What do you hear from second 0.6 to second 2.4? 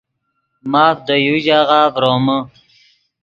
ماف دے یو ژاغہ ڤرومے